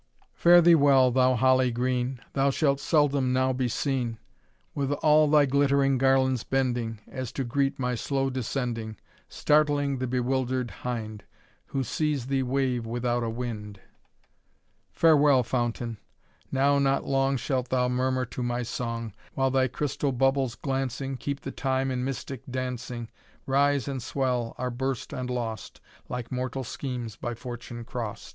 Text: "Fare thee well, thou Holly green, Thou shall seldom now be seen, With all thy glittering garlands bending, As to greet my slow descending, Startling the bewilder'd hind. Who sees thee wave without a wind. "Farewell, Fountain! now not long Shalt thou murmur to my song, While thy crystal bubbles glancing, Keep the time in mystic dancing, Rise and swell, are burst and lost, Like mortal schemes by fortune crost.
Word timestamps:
"Fare 0.33 0.61
thee 0.63 0.73
well, 0.73 1.11
thou 1.11 1.35
Holly 1.35 1.69
green, 1.69 2.21
Thou 2.33 2.49
shall 2.49 2.75
seldom 2.77 3.31
now 3.31 3.53
be 3.53 3.67
seen, 3.67 4.17
With 4.73 4.91
all 4.93 5.27
thy 5.27 5.45
glittering 5.45 5.99
garlands 5.99 6.43
bending, 6.43 6.97
As 7.07 7.31
to 7.33 7.43
greet 7.43 7.77
my 7.77 7.93
slow 7.93 8.31
descending, 8.31 8.97
Startling 9.29 9.99
the 9.99 10.07
bewilder'd 10.07 10.71
hind. 10.71 11.23
Who 11.67 11.83
sees 11.83 12.25
thee 12.25 12.41
wave 12.41 12.83
without 12.83 13.21
a 13.21 13.29
wind. 13.29 13.79
"Farewell, 14.91 15.43
Fountain! 15.43 15.99
now 16.51 16.79
not 16.79 17.05
long 17.05 17.37
Shalt 17.37 17.69
thou 17.69 17.87
murmur 17.87 18.25
to 18.25 18.41
my 18.41 18.63
song, 18.63 19.13
While 19.35 19.51
thy 19.51 19.67
crystal 19.67 20.11
bubbles 20.11 20.55
glancing, 20.55 21.15
Keep 21.15 21.41
the 21.41 21.51
time 21.51 21.91
in 21.91 22.03
mystic 22.03 22.41
dancing, 22.49 23.07
Rise 23.45 23.87
and 23.87 24.01
swell, 24.01 24.55
are 24.57 24.71
burst 24.71 25.13
and 25.13 25.29
lost, 25.29 25.79
Like 26.09 26.31
mortal 26.31 26.63
schemes 26.63 27.17
by 27.17 27.35
fortune 27.35 27.83
crost. 27.85 28.29